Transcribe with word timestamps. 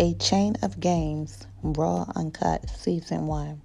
A 0.00 0.14
Chain 0.14 0.56
of 0.62 0.80
Games, 0.80 1.46
Raw 1.62 2.04
Uncut, 2.16 2.68
Season 2.68 3.28
1 3.28 3.60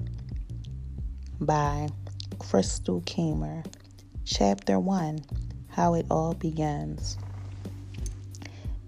by 1.41 1.89
Crystal 2.38 3.02
Keemer. 3.02 3.65
Chapter 4.25 4.79
1 4.79 5.25
How 5.70 5.95
It 5.95 6.05
All 6.11 6.36
Begins. 6.36 7.18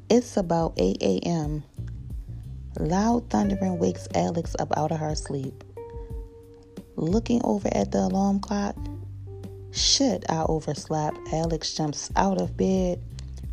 It's 0.07 0.37
about 0.37 0.73
8 0.77 1.01
a.m. 1.01 1.63
Loud 2.77 3.27
thundering 3.31 3.79
wakes 3.79 4.07
Alex 4.13 4.55
up 4.59 4.71
out 4.77 4.91
of 4.91 4.99
her 4.99 5.15
sleep. 5.15 5.63
Looking 6.95 7.41
over 7.43 7.69
at 7.71 7.91
the 7.91 8.01
alarm 8.01 8.39
clock, 8.39 8.75
shit, 9.71 10.23
I 10.29 10.43
overslept. 10.43 11.17
Alex 11.33 11.73
jumps 11.73 12.11
out 12.15 12.39
of 12.39 12.55
bed, 12.55 13.01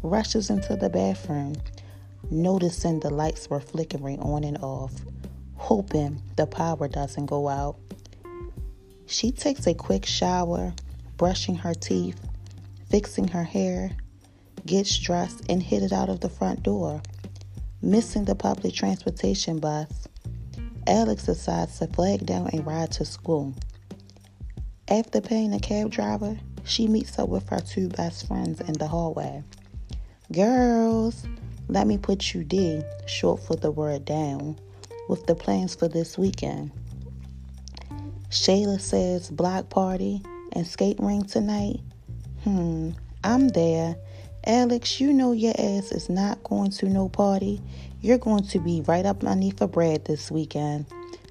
rushes 0.02 0.50
into 0.50 0.76
the 0.76 0.90
bathroom 0.90 1.54
noticing 2.30 3.00
the 3.00 3.10
lights 3.10 3.48
were 3.48 3.60
flickering 3.60 4.20
on 4.20 4.44
and 4.44 4.58
off, 4.58 4.92
hoping 5.56 6.22
the 6.36 6.46
power 6.46 6.88
doesn't 6.88 7.26
go 7.26 7.48
out. 7.48 7.76
She 9.06 9.32
takes 9.32 9.66
a 9.66 9.74
quick 9.74 10.04
shower, 10.04 10.74
brushing 11.16 11.56
her 11.56 11.74
teeth, 11.74 12.20
fixing 12.90 13.28
her 13.28 13.44
hair, 13.44 13.90
gets 14.66 14.96
dressed, 14.98 15.44
and 15.48 15.62
headed 15.62 15.92
out 15.92 16.08
of 16.08 16.20
the 16.20 16.28
front 16.28 16.62
door. 16.62 17.02
Missing 17.80 18.24
the 18.24 18.34
public 18.34 18.74
transportation 18.74 19.60
bus, 19.60 20.08
Alex 20.86 21.24
decides 21.24 21.78
to 21.78 21.86
flag 21.86 22.26
down 22.26 22.48
and 22.52 22.66
ride 22.66 22.90
to 22.92 23.04
school. 23.04 23.54
After 24.88 25.20
paying 25.20 25.50
the 25.50 25.60
cab 25.60 25.90
driver, 25.90 26.38
she 26.64 26.86
meets 26.86 27.18
up 27.18 27.28
with 27.28 27.48
her 27.50 27.60
two 27.60 27.88
best 27.88 28.26
friends 28.26 28.60
in 28.60 28.72
the 28.74 28.88
hallway. 28.88 29.42
Girls, 30.32 31.24
let 31.68 31.86
me 31.86 31.98
put 31.98 32.34
you 32.34 32.44
D, 32.44 32.82
short 33.06 33.42
for 33.42 33.54
the 33.54 33.70
word 33.70 34.04
down, 34.04 34.58
with 35.08 35.26
the 35.26 35.34
plans 35.34 35.74
for 35.74 35.86
this 35.86 36.16
weekend. 36.16 36.70
Shayla 38.30 38.80
says 38.80 39.30
block 39.30 39.68
party 39.70 40.22
and 40.52 40.66
skate 40.66 40.98
ring 40.98 41.24
tonight. 41.24 41.80
Hmm, 42.44 42.90
I'm 43.22 43.48
there. 43.48 43.96
Alex, 44.46 45.00
you 45.00 45.12
know 45.12 45.32
your 45.32 45.54
ass 45.58 45.92
is 45.92 46.08
not 46.08 46.42
going 46.44 46.70
to 46.72 46.86
no 46.86 47.08
party. 47.08 47.60
You're 48.00 48.18
going 48.18 48.44
to 48.44 48.58
be 48.58 48.82
right 48.86 49.04
up 49.04 49.22
underneath 49.24 49.60
a 49.60 49.66
bread 49.66 50.04
this 50.04 50.30
weekend. 50.30 50.86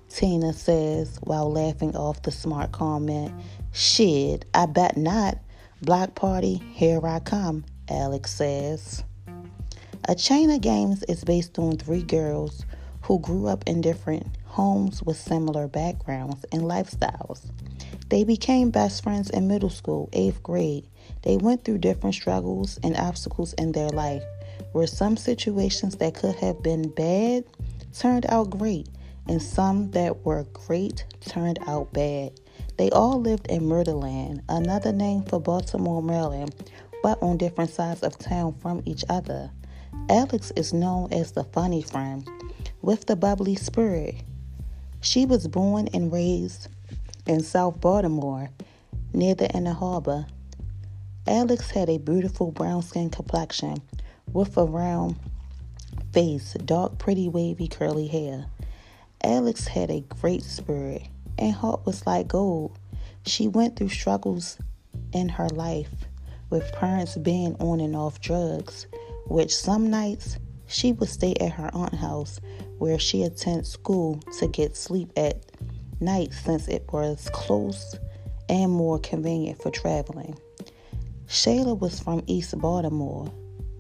Tina 0.10 0.54
says 0.54 1.20
while 1.24 1.52
laughing 1.52 1.96
off 1.96 2.22
the 2.22 2.32
smart 2.32 2.72
comment. 2.72 3.34
Shit, 3.74 4.46
I 4.54 4.66
bet 4.66 4.98
not. 4.98 5.38
Block 5.82 6.16
party, 6.16 6.62
here 6.74 7.06
I 7.06 7.20
come, 7.20 7.66
Alex 7.90 8.34
says. 8.34 9.04
A 10.06 10.16
Chain 10.16 10.50
of 10.52 10.62
Games 10.62 11.04
is 11.04 11.24
based 11.24 11.58
on 11.60 11.78
three 11.78 12.04
girls 12.04 12.66
who 13.02 13.20
grew 13.20 13.48
up 13.48 13.64
in 13.68 13.82
different 13.82 14.26
homes 14.46 15.04
with 15.04 15.18
similar 15.18 15.68
backgrounds 15.68 16.46
and 16.52 16.64
lifestyles. 16.64 17.42
They 18.10 18.24
became 18.24 18.70
best 18.70 19.04
friends 19.04 19.30
in 19.30 19.48
middle 19.48 19.70
school, 19.70 20.10
eighth 20.14 20.42
grade. 20.44 20.88
They 21.24 21.38
went 21.38 21.66
through 21.66 21.80
different 21.80 22.16
struggles 22.16 22.80
and 22.84 22.96
obstacles 22.96 23.54
in 23.54 23.74
their 23.74 23.90
life, 23.90 24.24
where 24.72 24.88
some 24.88 25.18
situations 25.18 25.96
that 25.98 26.14
could 26.14 26.36
have 26.36 26.64
been 26.64 26.90
bad 26.90 27.44
turned 27.94 28.26
out 28.30 28.50
great, 28.50 28.88
and 29.28 29.42
some 29.42 29.92
that 29.92 30.26
were 30.26 30.46
great 30.54 31.06
turned 31.22 31.60
out 31.68 31.92
bad. 31.92 32.32
They 32.78 32.90
all 32.92 33.20
lived 33.20 33.48
in 33.48 33.66
Murderland, 33.66 34.44
another 34.48 34.94
name 34.94 35.24
for 35.24 35.42
Baltimore, 35.42 36.02
Maryland, 36.02 36.56
but 37.04 37.22
on 37.22 37.38
different 37.38 37.72
sides 37.72 38.04
of 38.04 38.18
town 38.18 38.54
from 38.62 38.84
each 38.86 39.04
other. 39.10 39.52
Alex 40.10 40.52
is 40.56 40.74
known 40.74 41.12
as 41.12 41.32
the 41.32 41.44
funny 41.44 41.82
friend 41.82 42.28
with 42.82 43.06
the 43.06 43.16
bubbly 43.16 43.56
spirit. 43.56 44.16
She 45.02 45.26
was 45.26 45.48
born 45.48 45.90
and 45.94 46.12
raised 46.12 46.70
in 47.26 47.44
South 47.44 47.82
Baltimore 47.82 48.50
near 49.14 49.36
the 49.36 49.50
Inner 49.52 49.74
Harbor. 49.74 50.26
Alex 51.28 51.72
had 51.72 51.90
a 51.90 51.98
beautiful 51.98 52.52
brown 52.52 52.82
skin 52.82 53.10
complexion 53.10 53.82
with 54.32 54.58
a 54.58 54.64
round 54.64 55.18
face, 56.14 56.54
dark, 56.66 56.98
pretty, 56.98 57.28
wavy, 57.28 57.68
curly 57.68 58.08
hair. 58.08 58.46
Alex 59.24 59.68
had 59.68 59.92
a 59.92 60.02
great 60.02 60.44
spirit 60.44 61.04
and 61.38 61.54
heart 61.54 61.86
was 61.86 62.06
like 62.08 62.28
gold. 62.28 62.78
She 63.26 63.48
went 63.48 63.76
through 63.76 63.90
struggles 63.90 64.58
in 65.12 65.30
her 65.30 65.50
life 65.50 66.08
with 66.50 66.72
parents 66.74 67.18
being 67.18 67.56
on 67.60 67.80
and 67.80 67.96
off 67.96 68.22
drugs 68.22 68.88
which 69.30 69.56
some 69.56 69.90
nights 69.90 70.38
she 70.68 70.92
would 70.94 71.10
stay 71.10 71.34
at 71.40 71.52
her 71.52 71.70
aunt's 71.74 71.98
house 71.98 72.40
where 72.78 73.00
she 73.00 73.24
attends 73.24 73.70
school 73.70 74.20
to 74.40 74.48
get 74.48 74.76
sleep 74.76 75.12
at 75.18 75.46
night 76.00 76.34
since 76.34 76.68
it 76.68 76.88
was 76.92 77.30
close 77.34 77.96
and 78.50 78.72
more 78.72 79.00
convenient 79.00 79.62
for 79.62 79.72
traveling. 79.72 80.38
Shayla 81.28 81.78
was 81.78 82.00
from 82.00 82.24
East 82.28 82.58
Baltimore, 82.58 83.32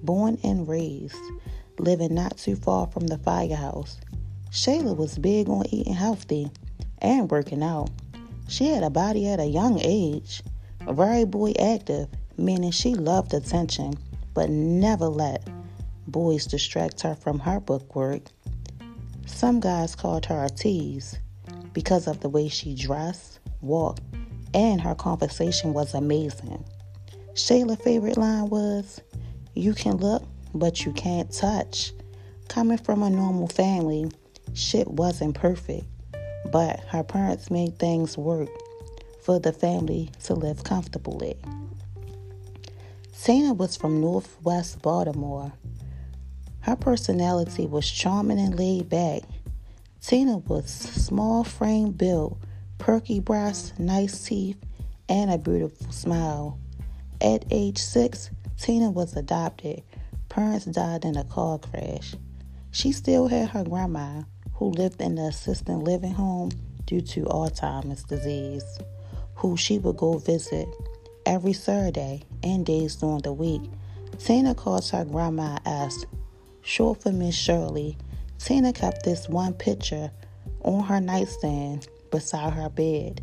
born 0.03 0.37
and 0.43 0.67
raised, 0.67 1.15
living 1.79 2.13
not 2.13 2.37
too 2.37 2.55
far 2.55 2.87
from 2.87 3.07
the 3.07 3.17
firehouse. 3.19 3.97
Shayla 4.51 4.95
was 4.95 5.17
big 5.17 5.47
on 5.49 5.65
eating 5.67 5.93
healthy 5.93 6.51
and 6.99 7.29
working 7.29 7.63
out. 7.63 7.89
She 8.47 8.65
had 8.65 8.83
a 8.83 8.89
body 8.89 9.27
at 9.27 9.39
a 9.39 9.45
young 9.45 9.79
age, 9.81 10.41
very 10.81 11.25
boy 11.25 11.53
active, 11.59 12.07
meaning 12.37 12.71
she 12.71 12.95
loved 12.95 13.33
attention 13.33 13.93
but 14.37 14.51
never 14.51 15.07
let 15.07 15.49
boys 16.05 16.45
distract 16.45 17.01
her 17.01 17.15
from 17.15 17.39
her 17.39 17.59
book 17.59 17.95
work. 17.95 18.21
Some 19.25 19.59
guys 19.59 19.95
called 19.95 20.27
her 20.27 20.45
a 20.45 20.49
tease 20.49 21.17
because 21.73 22.05
of 22.05 22.19
the 22.19 22.29
way 22.29 22.47
she 22.47 22.75
dressed, 22.75 23.39
walked, 23.61 24.03
and 24.53 24.79
her 24.79 24.93
conversation 24.93 25.73
was 25.73 25.95
amazing. 25.95 26.63
Shayla's 27.33 27.81
favorite 27.81 28.15
line 28.15 28.47
was, 28.49 29.01
You 29.55 29.73
can 29.73 29.97
look, 29.97 30.21
but 30.53 30.85
you 30.85 30.91
can't 30.93 31.31
touch. 31.31 31.91
Coming 32.47 32.77
from 32.77 33.01
a 33.01 33.09
normal 33.09 33.47
family, 33.47 34.05
shit 34.53 34.87
wasn't 34.87 35.33
perfect, 35.33 35.87
but 36.51 36.79
her 36.81 37.01
parents 37.01 37.49
made 37.49 37.79
things 37.79 38.19
work 38.19 38.49
for 39.19 39.39
the 39.39 39.51
family 39.51 40.11
to 40.25 40.35
live 40.35 40.63
comfortably. 40.63 41.35
Tina 43.27 43.53
was 43.53 43.75
from 43.75 43.99
Northwest 43.99 44.81
Baltimore. 44.81 45.51
Her 46.61 46.77
personality 46.77 47.67
was 47.67 47.91
charming 47.91 48.39
and 48.39 48.57
laid 48.57 48.87
back. 48.87 49.23
Tina 49.99 50.37
was 50.37 50.69
small 50.71 51.43
frame 51.43 51.91
built, 51.91 52.37
perky 52.77 53.19
breasts, 53.19 53.77
nice 53.77 54.23
teeth, 54.23 54.55
and 55.09 55.29
a 55.29 55.37
beautiful 55.37 55.91
smile. 55.91 56.57
At 57.19 57.43
age 57.51 57.79
six, 57.79 58.29
Tina 58.61 58.91
was 58.91 59.17
adopted. 59.17 59.83
Parents 60.29 60.63
died 60.63 61.03
in 61.03 61.17
a 61.17 61.25
car 61.25 61.59
crash. 61.59 62.15
She 62.71 62.93
still 62.93 63.27
had 63.27 63.49
her 63.49 63.65
grandma, 63.65 64.21
who 64.53 64.67
lived 64.67 65.01
in 65.01 65.15
the 65.15 65.23
assisted 65.23 65.75
living 65.75 66.13
home 66.13 66.51
due 66.85 67.01
to 67.01 67.25
Alzheimer's 67.25 68.05
disease, 68.05 68.79
who 69.35 69.57
she 69.57 69.79
would 69.79 69.97
go 69.97 70.17
visit 70.17 70.69
every 71.27 71.51
Saturday 71.51 72.23
and 72.41 72.65
days 72.65 72.95
during 72.95 73.19
the 73.19 73.33
week. 73.33 73.61
Tina 74.17 74.55
calls 74.55 74.89
her 74.91 75.03
grandma 75.03 75.59
as 75.65 76.05
short 76.61 77.03
for 77.03 77.11
Miss 77.11 77.35
Shirley. 77.35 77.97
Tina 78.39 78.71
kept 78.71 79.03
this 79.03 79.27
one 79.27 79.53
picture 79.53 80.09
on 80.63 80.85
her 80.85 81.01
nightstand 81.01 81.89
beside 82.11 82.53
her 82.53 82.69
bed. 82.69 83.21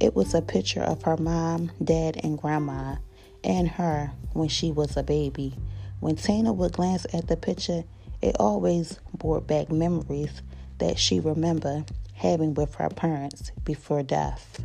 It 0.00 0.16
was 0.16 0.34
a 0.34 0.42
picture 0.42 0.82
of 0.82 1.02
her 1.04 1.16
mom, 1.16 1.70
dad, 1.82 2.20
and 2.24 2.36
grandma, 2.36 2.96
and 3.44 3.68
her 3.68 4.10
when 4.32 4.48
she 4.48 4.72
was 4.72 4.96
a 4.96 5.04
baby. 5.04 5.54
When 6.00 6.16
Tina 6.16 6.52
would 6.52 6.72
glance 6.72 7.06
at 7.12 7.28
the 7.28 7.36
picture, 7.36 7.84
it 8.20 8.36
always 8.40 8.98
brought 9.16 9.46
back 9.46 9.70
memories 9.70 10.42
that 10.78 10.98
she 10.98 11.20
remembered 11.20 11.84
having 12.14 12.54
with 12.54 12.74
her 12.74 12.88
parents 12.88 13.52
before 13.64 14.02
death. 14.02 14.60